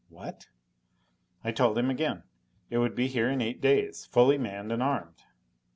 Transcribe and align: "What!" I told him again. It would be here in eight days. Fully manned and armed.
"What!" 0.09 0.47
I 1.43 1.51
told 1.51 1.77
him 1.77 1.91
again. 1.91 2.23
It 2.71 2.79
would 2.79 2.95
be 2.95 3.05
here 3.05 3.29
in 3.29 3.39
eight 3.39 3.61
days. 3.61 4.07
Fully 4.07 4.39
manned 4.39 4.71
and 4.71 4.81
armed. 4.81 5.21